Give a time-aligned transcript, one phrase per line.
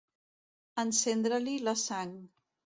[0.85, 2.19] Encendre-li la sang.